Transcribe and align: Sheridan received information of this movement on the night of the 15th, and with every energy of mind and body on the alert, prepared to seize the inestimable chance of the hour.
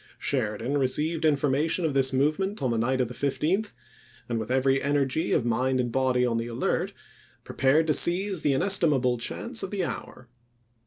Sheridan 0.17 0.79
received 0.79 1.25
information 1.25 1.85
of 1.85 1.93
this 1.93 2.11
movement 2.11 2.59
on 2.63 2.71
the 2.71 2.77
night 2.79 3.01
of 3.01 3.07
the 3.07 3.13
15th, 3.13 3.73
and 4.27 4.39
with 4.39 4.49
every 4.49 4.81
energy 4.81 5.31
of 5.31 5.45
mind 5.45 5.79
and 5.79 5.91
body 5.91 6.25
on 6.25 6.37
the 6.37 6.47
alert, 6.47 6.91
prepared 7.43 7.85
to 7.85 7.93
seize 7.93 8.41
the 8.41 8.53
inestimable 8.53 9.19
chance 9.19 9.61
of 9.61 9.69
the 9.69 9.85
hour. 9.85 10.27